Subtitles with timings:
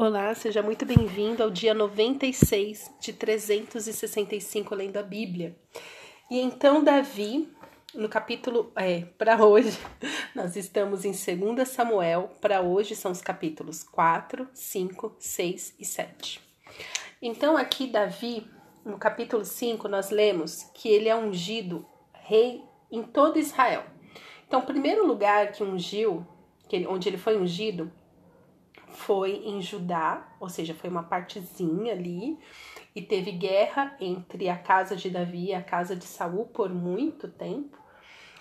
[0.00, 5.56] Olá, seja muito bem-vindo ao dia 96 de 365 lendo a Bíblia.
[6.30, 7.52] E então, Davi,
[7.92, 8.70] no capítulo.
[8.76, 9.76] É, para hoje,
[10.36, 16.40] nós estamos em 2 Samuel, para hoje são os capítulos 4, 5, 6 e 7.
[17.20, 18.46] Então, aqui, Davi,
[18.84, 23.82] no capítulo 5, nós lemos que ele é ungido rei em todo Israel.
[24.46, 26.24] Então, o primeiro lugar que ungiu,
[26.68, 27.90] que ele, onde ele foi ungido,
[28.92, 32.38] foi em Judá, ou seja, foi uma partezinha ali,
[32.94, 37.28] e teve guerra entre a casa de Davi e a casa de Saul por muito
[37.28, 37.78] tempo,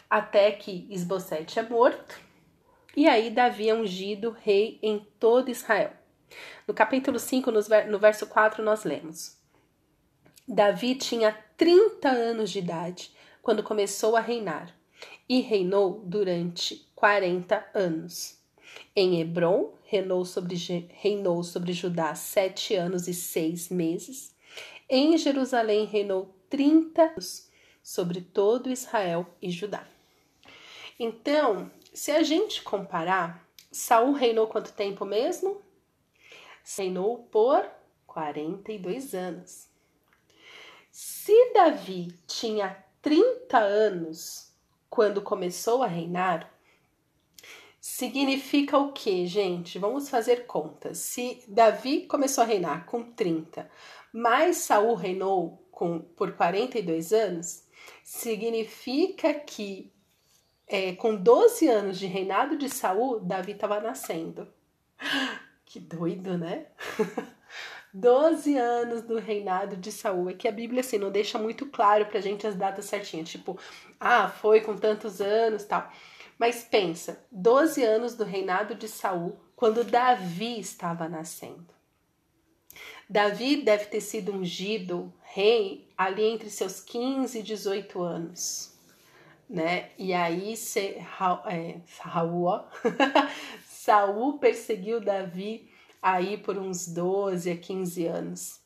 [0.09, 2.19] até que Esbocete é morto,
[2.95, 5.91] e aí Davi é ungido rei em todo Israel.
[6.67, 9.37] No capítulo 5, no verso 4, nós lemos:
[10.47, 13.11] Davi tinha 30 anos de idade
[13.41, 14.75] quando começou a reinar,
[15.29, 18.41] e reinou durante 40 anos.
[18.95, 20.55] Em Hebron, reinou sobre,
[20.91, 24.35] reinou sobre Judá sete anos e seis meses.
[24.89, 27.49] Em Jerusalém, reinou trinta anos
[27.81, 29.87] sobre todo Israel e Judá.
[30.99, 35.61] Então, se a gente comparar, Saul reinou quanto tempo mesmo?
[36.75, 37.65] Reinou por
[38.05, 39.69] 42 anos.
[40.91, 44.51] Se Davi tinha 30 anos
[44.89, 46.51] quando começou a reinar,
[47.79, 49.79] Significa o que, gente?
[49.79, 50.97] Vamos fazer contas.
[50.97, 53.69] Se Davi começou a reinar com 30,
[54.11, 57.63] mas Saul reinou com, por 42 anos,
[58.03, 59.91] significa que
[60.67, 64.47] é, com 12 anos de reinado de Saul, Davi estava nascendo.
[65.69, 66.67] Que doido, né?
[67.93, 70.29] 12 anos do reinado de Saul.
[70.29, 73.59] É que a Bíblia assim não deixa muito claro pra gente as datas certinhas, tipo,
[73.99, 75.91] ah, foi com tantos anos, tal.
[76.37, 81.75] Mas pensa, 12 anos do reinado de Saul, quando Davi estava nascendo.
[83.09, 88.73] Davi deve ter sido ungido rei ali entre seus 15 e 18 anos,
[89.49, 89.91] né?
[89.97, 90.97] E aí se,
[91.45, 92.65] é, Saul,
[93.65, 95.71] Saul perseguiu Davi
[96.01, 98.59] aí por uns 12 a 15 anos.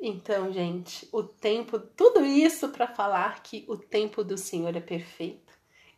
[0.00, 5.43] Então, gente, o tempo, tudo isso para falar que o tempo do Senhor é perfeito.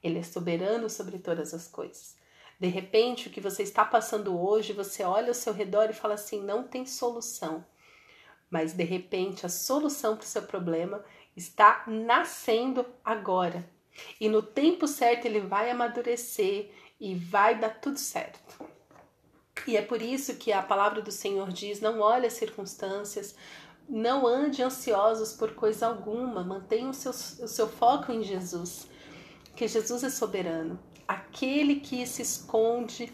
[0.07, 2.15] Ele é soberano sobre todas as coisas.
[2.61, 6.15] De repente, o que você está passando hoje, você olha ao seu redor e fala
[6.15, 7.65] assim: não tem solução.
[8.49, 11.05] Mas de repente, a solução para o seu problema
[11.37, 13.69] está nascendo agora.
[14.21, 18.65] E no tempo certo ele vai amadurecer e vai dar tudo certo.
[19.67, 23.35] E é por isso que a palavra do Senhor diz: não olhe as circunstâncias,
[23.89, 28.89] não ande ansiosos por coisa alguma, mantenha o seu, o seu foco em Jesus
[29.57, 30.79] que Jesus é soberano.
[31.09, 33.13] Aquele que se esconde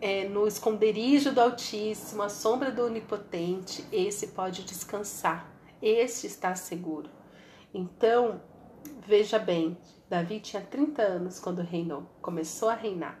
[0.00, 5.50] é, no esconderijo do Altíssimo, à sombra do Onipotente, esse pode descansar,
[5.80, 7.08] esse está seguro.
[7.72, 8.42] Então,
[9.06, 9.78] veja bem,
[10.08, 13.20] Davi tinha 30 anos quando reinou, começou a reinar.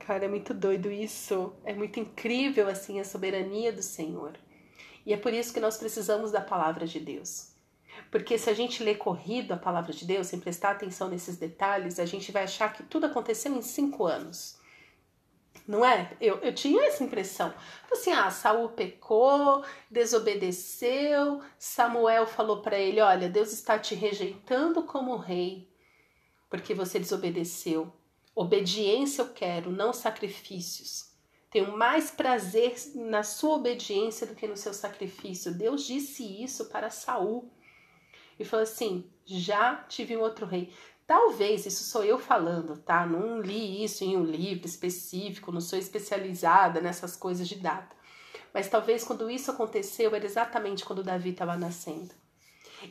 [0.00, 4.32] Cara, é muito doido isso, é muito incrível assim a soberania do Senhor.
[5.04, 7.57] E é por isso que nós precisamos da palavra de Deus.
[8.10, 11.98] Porque se a gente lê corrido a palavra de Deus, sem prestar atenção nesses detalhes,
[11.98, 14.58] a gente vai achar que tudo aconteceu em cinco anos.
[15.66, 16.16] Não é?
[16.18, 17.52] Eu, eu tinha essa impressão.
[17.92, 25.16] Assim, ah, Saul pecou, desobedeceu, Samuel falou para ele: Olha, Deus está te rejeitando como
[25.16, 25.70] rei,
[26.48, 27.92] porque você desobedeceu.
[28.34, 31.08] Obediência eu quero, não sacrifícios.
[31.50, 35.52] Tenho mais prazer na sua obediência do que no seu sacrifício.
[35.52, 37.50] Deus disse isso para Saul
[38.38, 40.72] e falou assim: já tive um outro rei.
[41.06, 43.06] Talvez, isso sou eu falando, tá?
[43.06, 47.96] Não li isso em um livro específico, não sou especializada nessas coisas de data.
[48.52, 52.14] Mas talvez quando isso aconteceu era exatamente quando Davi estava nascendo.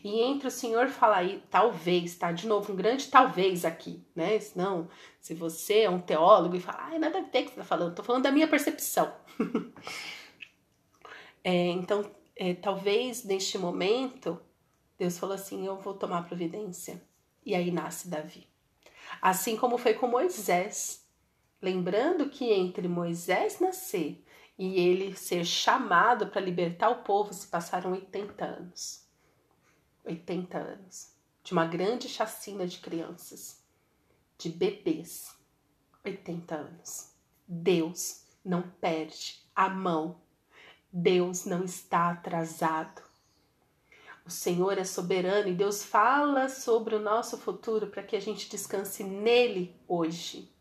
[0.03, 2.31] E entre o Senhor falar aí, talvez, tá?
[2.31, 4.39] De novo, um grande talvez aqui, né?
[4.55, 4.89] Não,
[5.21, 7.95] se você é um teólogo e fala, ai, nada a ver que você tá falando,
[7.95, 9.13] tô falando da minha percepção.
[11.43, 14.41] é, então, é, talvez neste momento
[14.97, 17.01] Deus falou assim: Eu vou tomar providência.
[17.45, 18.47] E aí nasce Davi.
[19.21, 21.05] Assim como foi com Moisés.
[21.61, 24.23] Lembrando que entre Moisés nascer
[24.57, 29.07] e ele ser chamado para libertar o povo se passaram 80 anos.
[30.05, 31.13] 80 anos.
[31.43, 33.63] De uma grande chacina de crianças,
[34.37, 35.35] de bebês.
[36.03, 37.11] 80 anos.
[37.47, 40.19] Deus não perde a mão.
[40.91, 43.06] Deus não está atrasado.
[44.27, 48.49] O Senhor é soberano e Deus fala sobre o nosso futuro para que a gente
[48.49, 50.51] descanse nele hoje.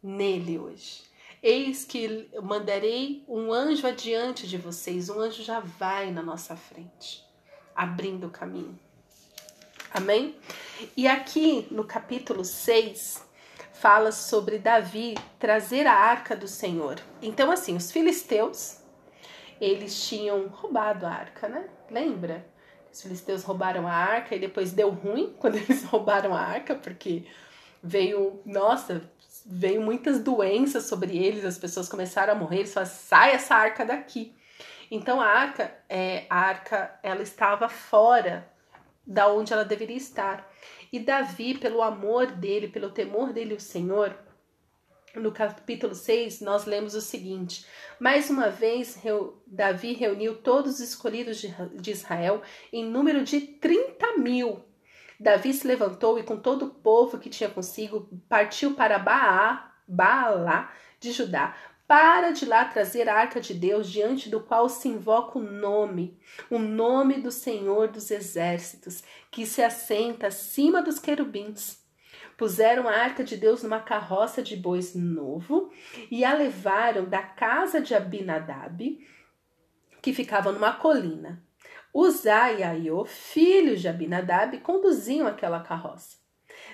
[0.00, 1.02] Nele hoje.
[1.42, 7.24] Eis que mandarei um anjo adiante de vocês, um anjo já vai na nossa frente,
[7.74, 8.78] abrindo o caminho.
[9.90, 10.36] Amém?
[10.96, 13.26] E aqui no capítulo 6
[13.72, 17.00] fala sobre Davi trazer a arca do Senhor.
[17.20, 18.78] Então, assim, os filisteus,
[19.60, 21.68] eles tinham roubado a arca, né?
[21.90, 22.56] Lembra?
[22.92, 27.24] Os filisteus roubaram a arca e depois deu ruim quando eles roubaram a arca, porque
[27.82, 29.02] veio, nossa,
[29.46, 33.84] veio muitas doenças sobre eles, as pessoas começaram a morrer, eles falaram, sai essa arca
[33.84, 34.34] daqui.
[34.90, 38.48] Então a arca, é, a arca, ela estava fora
[39.06, 40.50] da onde ela deveria estar.
[40.92, 44.16] E Davi, pelo amor dele, pelo temor dele o Senhor,
[45.18, 47.66] no capítulo 6, nós lemos o seguinte:
[47.98, 49.00] Mais uma vez,
[49.46, 51.44] Davi reuniu todos os escolhidos
[51.74, 52.42] de Israel
[52.72, 54.64] em número de 30 mil.
[55.20, 60.72] Davi se levantou e, com todo o povo que tinha consigo, partiu para Baá, Baalá
[61.00, 61.56] de Judá,
[61.88, 66.20] para de lá trazer a arca de Deus, diante do qual se invoca o nome,
[66.50, 71.77] o nome do Senhor dos Exércitos, que se assenta acima dos querubins.
[72.38, 75.70] Puseram a arca de Deus numa carroça de bois novo
[76.08, 79.06] e a levaram da casa de Abinadab,
[80.00, 81.42] que ficava numa colina.
[81.92, 86.18] Uzá e Aiô, filhos de Abinadab, conduziam aquela carroça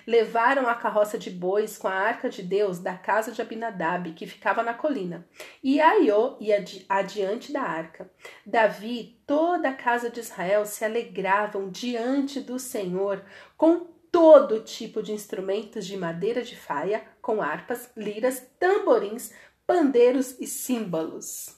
[0.06, 4.26] levaram a carroça de bois com a arca de Deus da casa de Abinadab, que
[4.26, 5.26] ficava na colina,
[5.62, 8.11] e Aiô ia adiante da arca.
[8.44, 13.25] Davi, toda a casa de Israel se alegravam diante do Senhor
[13.56, 19.32] com todo tipo de instrumentos de madeira de faia, com harpas, liras, tamborins,
[19.66, 21.56] pandeiros e símbolos.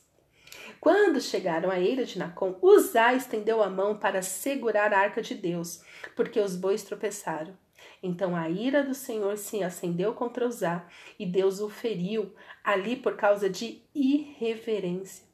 [0.81, 5.35] Quando chegaram à eira de Nacon, Uzá estendeu a mão para segurar a arca de
[5.35, 5.83] Deus,
[6.17, 7.55] porque os bois tropeçaram.
[8.03, 10.89] Então a ira do Senhor se acendeu contra Uzá
[11.19, 15.27] e Deus o feriu ali por causa de irreverência.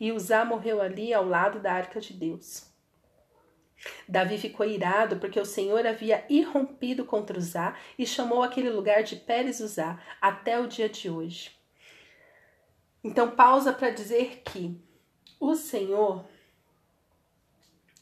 [0.00, 2.73] E Uzá morreu ali ao lado da arca de Deus.
[4.08, 9.16] Davi ficou irado porque o Senhor havia irrompido contra Uzá e chamou aquele lugar de
[9.16, 11.50] Pérez Uzá até o dia de hoje.
[13.02, 14.80] Então pausa para dizer que
[15.38, 16.24] o Senhor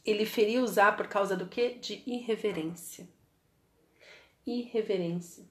[0.05, 1.71] ele feriu Uzá por causa do que?
[1.71, 3.07] De irreverência
[4.45, 5.45] irreverência.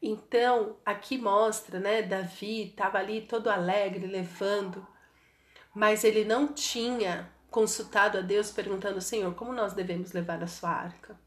[0.00, 4.86] Então, aqui mostra, né, Davi estava ali todo alegre, levando,
[5.74, 10.70] mas ele não tinha consultado a Deus perguntando, Senhor, como nós devemos levar a sua
[10.70, 11.18] arca?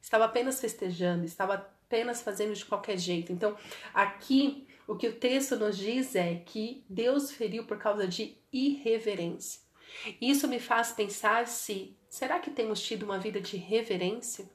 [0.00, 3.32] Estava apenas festejando, estava apenas fazendo de qualquer jeito.
[3.32, 3.56] Então,
[3.92, 9.60] aqui o que o texto nos diz é que Deus feriu por causa de irreverência.
[10.20, 14.48] Isso me faz pensar se será que temos tido uma vida de reverência?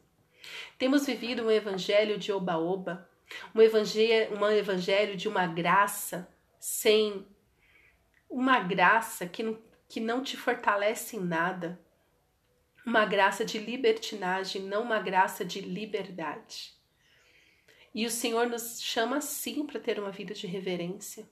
[0.77, 3.09] Temos vivido um evangelho de oba-oba,
[3.53, 6.27] um evangelho, um evangelho de uma graça
[6.59, 7.25] sem
[8.29, 9.57] uma graça que,
[9.95, 11.79] que não te fortalece em nada,
[12.85, 16.73] uma graça de libertinagem, não uma graça de liberdade.
[17.93, 21.29] E o Senhor nos chama sim para ter uma vida de reverência.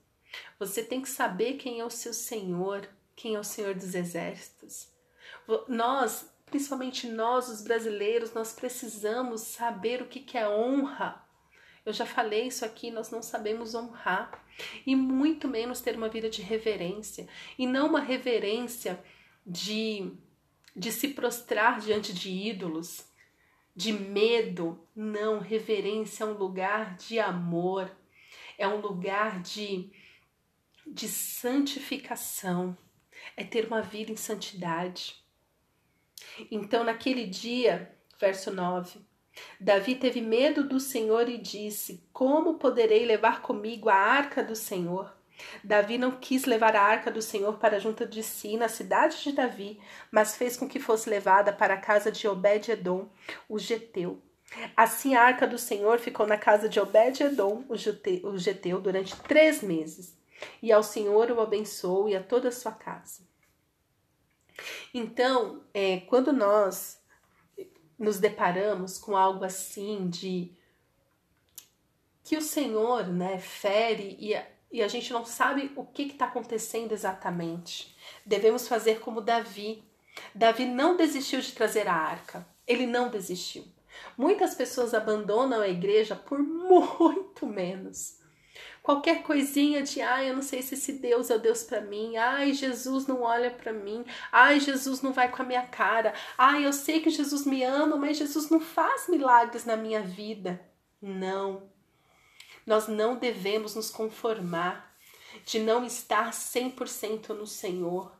[0.58, 4.88] Você tem que saber quem é o seu Senhor, quem é o Senhor dos exércitos.
[5.68, 11.22] Nós principalmente nós, os brasileiros, nós precisamos saber o que, que é honra.
[11.84, 14.42] Eu já falei isso aqui, nós não sabemos honrar
[14.86, 17.28] e muito menos ter uma vida de reverência
[17.58, 19.04] e não uma reverência
[19.46, 20.10] de,
[20.74, 23.06] de se prostrar diante de ídolos,
[23.76, 24.88] de medo.
[24.96, 27.94] Não, reverência é um lugar de amor,
[28.56, 29.90] é um lugar de,
[30.86, 32.78] de santificação,
[33.36, 35.22] é ter uma vida em santidade.
[36.50, 39.00] Então, naquele dia, verso 9,
[39.58, 45.12] Davi teve medo do Senhor e disse: Como poderei levar comigo a arca do Senhor?
[45.62, 49.32] Davi não quis levar a arca do Senhor para junto de si na cidade de
[49.32, 53.08] Davi, mas fez com que fosse levada para a casa de Obed-edom,
[53.48, 54.22] o geteu.
[54.76, 60.16] Assim a arca do Senhor ficou na casa de Obed-edom, o geteu, durante três meses.
[60.62, 63.22] E ao Senhor o abençoou e a toda a sua casa.
[64.92, 67.00] Então, é, quando nós
[67.98, 70.52] nos deparamos com algo assim de
[72.22, 76.24] que o Senhor né, fere e a, e a gente não sabe o que está
[76.24, 77.96] acontecendo exatamente,
[78.26, 79.84] devemos fazer como Davi.
[80.34, 83.64] Davi não desistiu de trazer a arca, ele não desistiu.
[84.18, 88.23] Muitas pessoas abandonam a igreja por muito menos
[88.84, 92.18] qualquer coisinha de ai, eu não sei se esse Deus é o Deus para mim.
[92.18, 94.04] Ai, Jesus não olha para mim.
[94.30, 96.12] Ai, Jesus não vai com a minha cara.
[96.36, 100.60] Ai, eu sei que Jesus me ama, mas Jesus não faz milagres na minha vida.
[101.00, 101.70] Não.
[102.66, 104.94] Nós não devemos nos conformar
[105.46, 108.14] de não estar 100% no Senhor.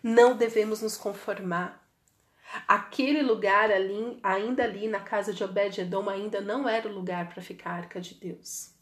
[0.00, 1.84] Não devemos nos conformar.
[2.68, 7.42] Aquele lugar ali, ainda ali na casa de Obed-edom, ainda não era o lugar para
[7.42, 8.72] ficar a arca de Deus.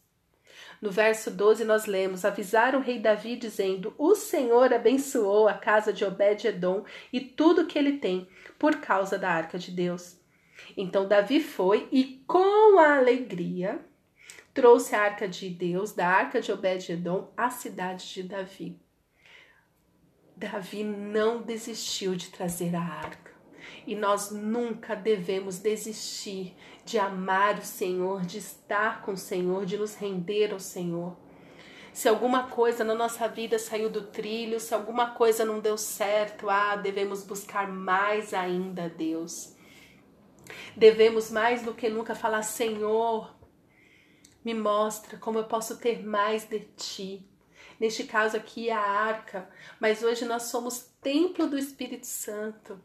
[0.81, 5.93] No verso 12 nós lemos: Avisaram o rei Davi dizendo: O Senhor abençoou a casa
[5.93, 6.83] de Obed-edom
[7.13, 10.19] e tudo que ele tem, por causa da arca de Deus.
[10.75, 13.79] Então Davi foi e com alegria
[14.53, 18.79] trouxe a arca de Deus, da arca de Obed-edom, à cidade de Davi.
[20.35, 23.30] Davi não desistiu de trazer a arca.
[23.85, 29.77] E nós nunca devemos desistir de amar o Senhor, de estar com o Senhor, de
[29.77, 31.15] nos render ao Senhor.
[31.93, 36.49] Se alguma coisa na nossa vida saiu do trilho, se alguma coisa não deu certo,
[36.49, 39.55] ah, devemos buscar mais ainda Deus.
[40.75, 43.35] Devemos mais do que nunca falar: Senhor,
[44.43, 47.27] me mostra como eu posso ter mais de ti.
[47.79, 49.49] Neste caso aqui, a arca,
[49.79, 52.79] mas hoje nós somos templo do Espírito Santo.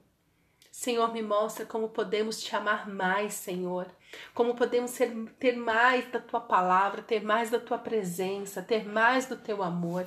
[0.77, 3.87] Senhor, me mostra como podemos te amar mais, Senhor.
[4.35, 9.25] Como podemos ser, ter mais da tua palavra, ter mais da tua presença, ter mais
[9.25, 10.07] do teu amor.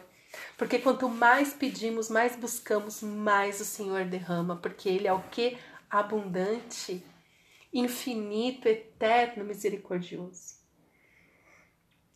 [0.55, 5.57] Porque quanto mais pedimos, mais buscamos, mais o Senhor derrama, porque Ele é o que?
[5.89, 7.03] Abundante,
[7.73, 10.58] infinito, eterno, misericordioso.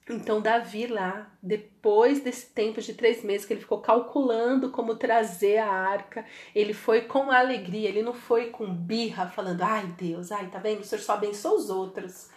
[0.10, 5.60] Então, Davi lá, depois desse tempo de três meses que ele ficou calculando como trazer
[5.60, 10.50] a arca, ele foi com alegria, ele não foi com birra, falando: ai Deus, ai,
[10.50, 10.82] tá vendo?
[10.82, 12.30] O Senhor só abençoa os outros.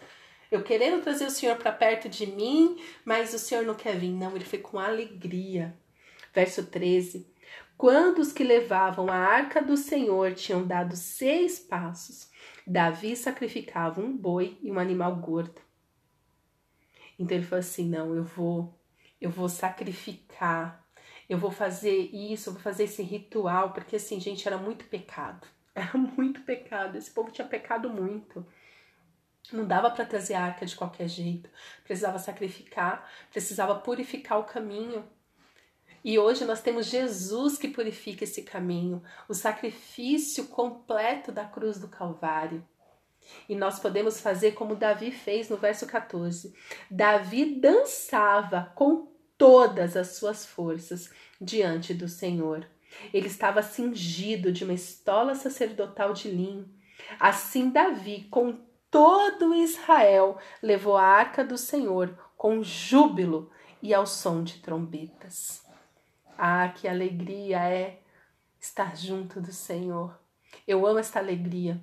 [0.48, 4.12] Eu querendo trazer o Senhor para perto de mim, mas o Senhor não quer vir.
[4.12, 5.76] Não, ele foi com alegria.
[6.32, 7.26] Verso 13:
[7.76, 12.30] Quando os que levavam a arca do Senhor tinham dado seis passos,
[12.64, 15.65] Davi sacrificava um boi e um animal gordo
[17.18, 18.74] então ele falou assim: não, eu vou,
[19.20, 20.84] eu vou sacrificar,
[21.28, 25.46] eu vou fazer isso, eu vou fazer esse ritual, porque assim, gente, era muito pecado.
[25.76, 26.96] Era muito pecado.
[26.96, 28.46] Esse povo tinha pecado muito.
[29.52, 31.50] Não dava para trazer a arca de qualquer jeito.
[31.84, 35.04] Precisava sacrificar, precisava purificar o caminho.
[36.02, 41.88] E hoje nós temos Jesus que purifica esse caminho, o sacrifício completo da cruz do
[41.88, 42.66] Calvário.
[43.48, 46.54] E nós podemos fazer como Davi fez no verso 14.
[46.90, 52.66] Davi dançava com todas as suas forças diante do Senhor.
[53.12, 56.68] Ele estava cingido de uma estola sacerdotal de linho.
[57.20, 58.58] Assim, Davi, com
[58.90, 63.50] todo Israel, levou a arca do Senhor com júbilo
[63.82, 65.64] e ao som de trombetas.
[66.38, 68.00] Ah, que alegria é
[68.60, 70.18] estar junto do Senhor.
[70.66, 71.80] Eu amo esta alegria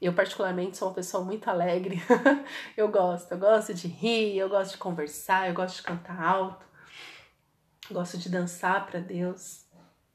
[0.00, 2.00] eu, particularmente, sou uma pessoa muito alegre.
[2.76, 6.64] eu gosto, eu gosto de rir, eu gosto de conversar, eu gosto de cantar alto,
[7.90, 9.66] gosto de dançar para Deus.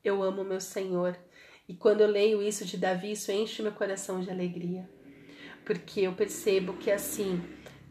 [0.04, 1.18] Eu amo meu Senhor.
[1.68, 4.90] E quando eu leio isso de Davi, isso enche meu coração de alegria.
[5.66, 7.42] Porque eu percebo que assim,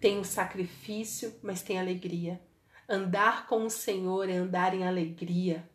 [0.01, 2.41] tem o sacrifício, mas tem alegria.
[2.89, 5.69] Andar com o Senhor é andar em alegria.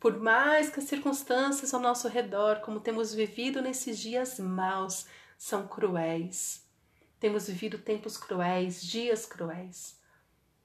[0.00, 5.66] Por mais que as circunstâncias ao nosso redor, como temos vivido nesses dias maus, são
[5.66, 6.64] cruéis.
[7.18, 9.98] Temos vivido tempos cruéis, dias cruéis.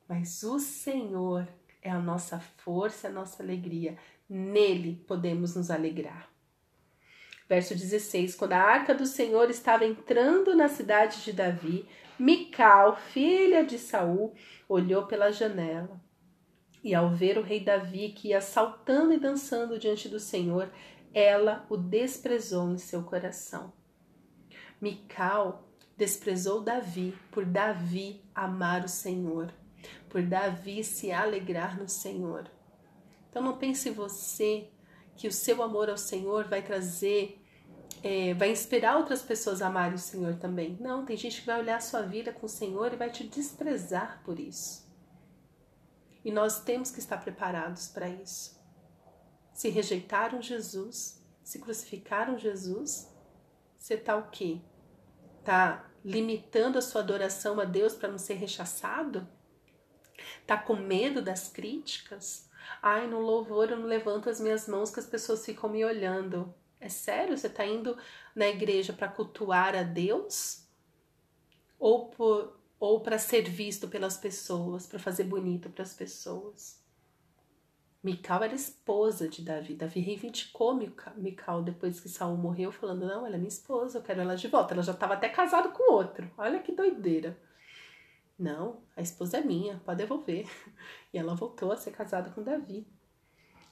[0.07, 1.47] Mas o Senhor
[1.81, 3.97] é a nossa força, a nossa alegria.
[4.29, 6.29] Nele podemos nos alegrar.
[7.49, 11.87] Verso 16: Quando a arca do Senhor estava entrando na cidade de Davi,
[12.19, 14.35] Mical, filha de Saul,
[14.69, 16.02] olhou pela janela
[16.83, 20.69] e ao ver o rei Davi que ia saltando e dançando diante do Senhor,
[21.13, 23.71] ela o desprezou em seu coração.
[24.81, 29.53] Mical desprezou Davi por Davi amar o Senhor,
[30.09, 32.49] por Davi se alegrar no Senhor.
[33.29, 34.67] Então não pense você
[35.15, 37.39] que o seu amor ao Senhor vai trazer,
[38.03, 40.77] é, vai inspirar outras pessoas a amarem o Senhor também.
[40.81, 43.23] Não, tem gente que vai olhar a sua vida com o Senhor e vai te
[43.23, 44.82] desprezar por isso.
[46.23, 48.61] E nós temos que estar preparados para isso.
[49.53, 53.11] Se rejeitaram Jesus, se crucificaram Jesus,
[53.77, 54.61] você está o quê?
[55.39, 59.27] Está limitando a sua adoração a Deus para não ser rechaçado?
[60.41, 62.49] Está com medo das críticas?
[62.81, 66.53] Ai, no louvor eu não levanto as minhas mãos que as pessoas ficam me olhando.
[66.79, 67.37] É sério?
[67.37, 67.97] Você está indo
[68.35, 70.65] na igreja para cultuar a Deus?
[71.79, 76.83] Ou por, ou para ser visto pelas pessoas, para fazer bonito para as pessoas.
[78.03, 79.73] Mical era esposa de Davi.
[79.73, 80.77] Davi reivindicou
[81.15, 84.49] Mical depois que Saul morreu, falando: Não, ela é minha esposa, eu quero ela de
[84.49, 84.73] volta.
[84.73, 86.29] Ela já estava até casada com outro.
[86.37, 87.39] Olha que doideira.
[88.37, 90.45] Não, a esposa é minha, pode devolver.
[91.13, 92.85] E ela voltou a ser casada com Davi.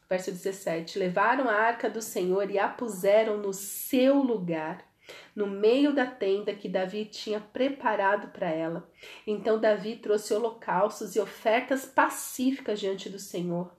[0.08, 4.90] Verso 17: Levaram a arca do Senhor e a puseram no seu lugar,
[5.36, 8.90] no meio da tenda que Davi tinha preparado para ela.
[9.26, 13.72] Então Davi trouxe holocaustos e ofertas pacíficas diante do Senhor.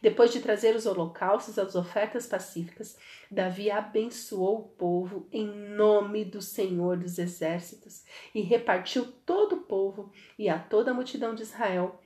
[0.00, 2.96] Depois de trazer os holocaustos, as ofertas pacíficas,
[3.30, 8.04] Davi abençoou o povo em nome do Senhor dos Exércitos
[8.34, 12.00] e repartiu todo o povo e a toda a multidão de Israel,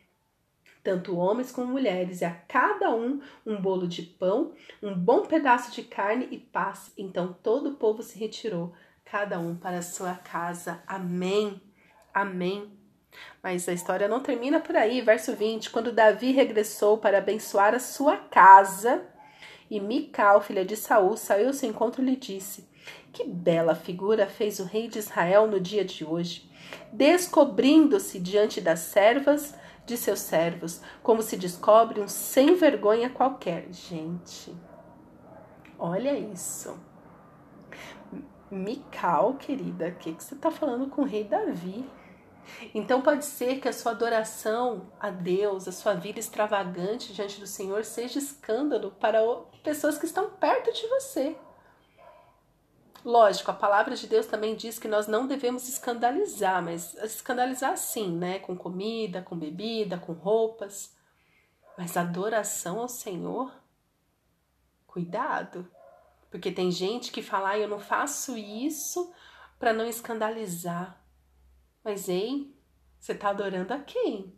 [0.88, 5.71] tanto homens como mulheres, e a cada um um bolo de pão, um bom pedaço
[5.71, 6.90] de carne e paz.
[6.97, 8.73] Então todo o povo se retirou,
[9.04, 10.83] cada um para a sua casa.
[10.87, 11.61] Amém.
[12.14, 12.73] Amém.
[13.42, 15.02] Mas a história não termina por aí.
[15.02, 19.04] Verso 20: Quando Davi regressou para abençoar a sua casa,
[19.71, 22.66] e Mical, filha de Saul, saiu ao seu encontro e lhe disse:
[23.12, 26.50] Que bela figura fez o rei de Israel no dia de hoje,
[26.95, 29.54] descobrindo-se diante das servas
[29.88, 33.66] de seus servos, como se descobre um sem vergonha qualquer.
[33.73, 34.54] Gente,
[35.78, 36.78] olha isso.
[38.50, 41.88] Mical, querida, o que, que você está falando com o rei Davi?
[42.75, 47.47] Então pode ser que a sua adoração a Deus, a sua vida extravagante diante do
[47.47, 49.21] Senhor seja escândalo para
[49.62, 51.37] pessoas que estão perto de você.
[53.05, 58.11] Lógico, a palavra de Deus também diz que nós não devemos escandalizar, mas escandalizar sim,
[58.17, 58.38] né?
[58.40, 60.97] Com comida, com bebida, com roupas.
[61.76, 63.52] Mas adoração ao Senhor,
[64.87, 65.71] cuidado.
[66.31, 69.12] Porque tem gente que fala, ah, eu não faço isso
[69.59, 71.00] para não escandalizar.
[71.85, 72.52] Mas, ei,
[72.99, 74.35] você está adorando a quem?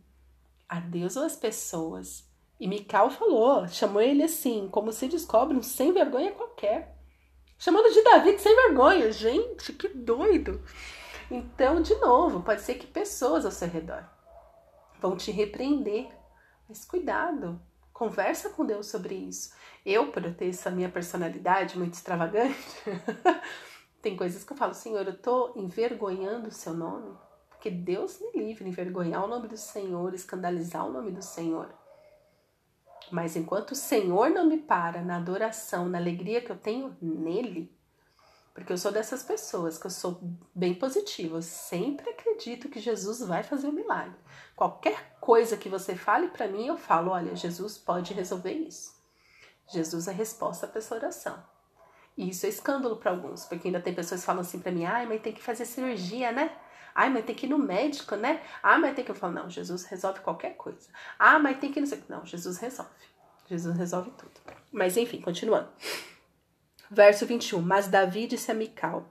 [0.69, 2.29] A Deus ou as pessoas?
[2.59, 7.00] E Mical falou, chamou ele assim, como se descobre um sem vergonha qualquer.
[7.61, 9.11] Chamando de Davi de sem vergonha.
[9.11, 10.59] Gente, que doido.
[11.29, 14.03] Então, de novo, pode ser que pessoas ao seu redor
[14.99, 16.09] vão te repreender.
[16.67, 17.61] Mas cuidado,
[17.93, 19.53] conversa com Deus sobre isso.
[19.85, 22.57] Eu, por eu ter essa minha personalidade muito extravagante,
[24.01, 27.15] tem coisas que eu falo, Senhor, eu tô envergonhando o seu nome.
[27.47, 31.71] Porque Deus me livre envergonhar o nome do Senhor, escandalizar o nome do Senhor.
[33.11, 37.75] Mas enquanto o Senhor não me para na adoração, na alegria que eu tenho nele,
[38.53, 40.19] porque eu sou dessas pessoas que eu sou
[40.53, 44.15] bem positiva, eu sempre acredito que Jesus vai fazer um milagre.
[44.55, 48.99] Qualquer coisa que você fale para mim, eu falo, olha, Jesus pode resolver isso.
[49.67, 51.41] Jesus é a resposta para essa oração.
[52.17, 54.83] E isso é escândalo para alguns, porque ainda tem pessoas que falam assim para mim,
[54.83, 56.55] ai, mas tem que fazer cirurgia, né?
[56.93, 58.41] Ai, mas tem que ir no médico, né?
[58.61, 59.11] Ah, mas tem que.
[59.11, 60.89] Eu falo, não, Jesus resolve qualquer coisa.
[61.17, 62.03] Ah, mas tem que ir no.
[62.09, 62.91] Não, Jesus resolve.
[63.47, 64.31] Jesus resolve tudo.
[64.71, 65.69] Mas enfim, continuando.
[66.89, 67.61] Verso 21.
[67.61, 69.09] Mas Davi disse a Mical: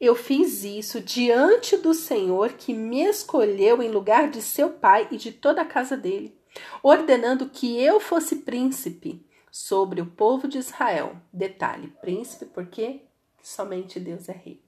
[0.00, 5.16] Eu fiz isso diante do Senhor que me escolheu em lugar de seu pai e
[5.16, 6.36] de toda a casa dele,
[6.82, 11.16] ordenando que eu fosse príncipe sobre o povo de Israel.
[11.32, 13.02] Detalhe: príncipe, porque
[13.42, 14.62] somente Deus é rei.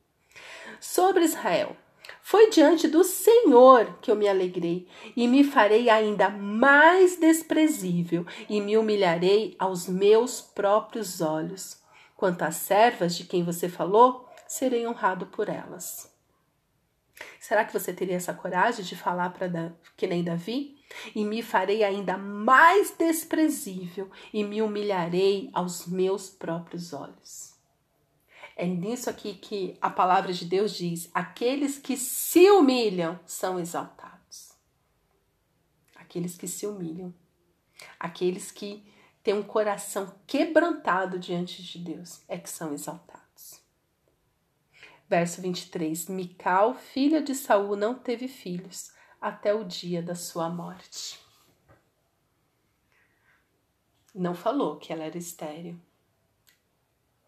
[0.80, 1.76] Sobre Israel,
[2.20, 8.60] foi diante do Senhor que eu me alegrei, e me farei ainda mais desprezível, e
[8.60, 11.80] me humilharei aos meus próprios olhos.
[12.16, 16.12] Quanto às servas de quem você falou, serei honrado por elas.
[17.40, 20.76] Será que você teria essa coragem de falar para que nem Davi?
[21.14, 27.61] E me farei ainda mais desprezível, e me humilharei aos meus próprios olhos.
[28.54, 34.52] É nisso aqui que a palavra de Deus diz: aqueles que se humilham são exaltados.
[35.96, 37.14] Aqueles que se humilham.
[37.98, 38.84] Aqueles que
[39.22, 43.60] têm um coração quebrantado diante de Deus é que são exaltados.
[45.08, 51.18] Verso 23: Mical, filha de Saul, não teve filhos até o dia da sua morte.
[54.14, 55.80] Não falou que ela era estéril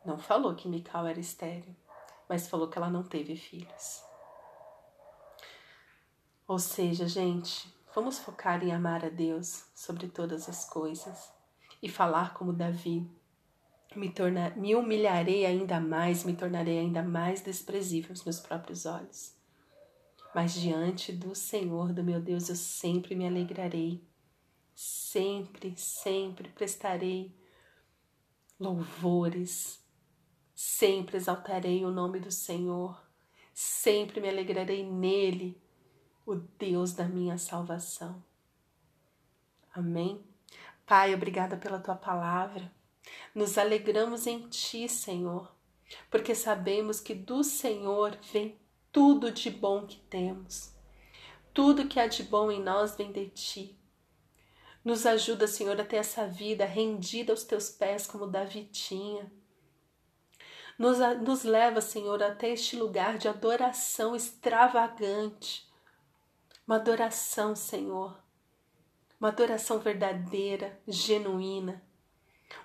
[0.04, 1.74] não falou que Mical era estéril,
[2.28, 4.02] mas falou que ela não teve filhos.
[6.46, 11.32] Ou seja, gente, vamos focar em amar a Deus sobre todas as coisas
[11.82, 13.10] e falar como Davi.
[13.96, 19.34] Me, tornar, me humilharei ainda mais, me tornarei ainda mais desprezível aos meus próprios olhos.
[20.34, 24.02] Mas diante do Senhor, do meu Deus, eu sempre me alegrarei.
[24.74, 27.32] Sempre, sempre prestarei
[28.58, 29.83] louvores,
[30.54, 33.02] Sempre exaltarei o nome do Senhor,
[33.52, 35.60] sempre me alegrarei nele,
[36.24, 38.22] o Deus da minha salvação.
[39.72, 40.24] Amém.
[40.86, 42.70] Pai, obrigada pela tua palavra.
[43.34, 45.52] Nos alegramos em ti, Senhor,
[46.10, 48.56] porque sabemos que do Senhor vem
[48.92, 50.72] tudo de bom que temos.
[51.52, 53.78] Tudo que há de bom em nós vem de ti.
[54.84, 59.30] Nos ajuda, Senhor, a ter essa vida rendida aos teus pés, como Davi tinha.
[60.78, 65.68] Nos, nos leva, Senhor, até este lugar de adoração extravagante.
[66.66, 68.18] Uma adoração, Senhor.
[69.20, 71.82] Uma adoração verdadeira, genuína.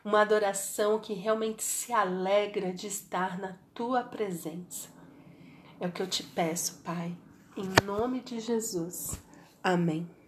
[0.03, 4.89] Uma adoração que realmente se alegra de estar na tua presença.
[5.79, 7.15] É o que eu te peço, Pai,
[7.55, 9.19] em nome de Jesus.
[9.63, 10.18] Amém.